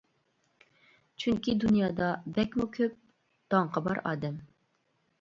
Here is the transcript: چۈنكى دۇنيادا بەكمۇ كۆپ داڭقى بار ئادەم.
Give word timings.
چۈنكى 1.25 1.55
دۇنيادا 1.65 2.09
بەكمۇ 2.39 2.69
كۆپ 2.81 2.99
داڭقى 3.57 3.89
بار 3.91 4.05
ئادەم. 4.09 4.45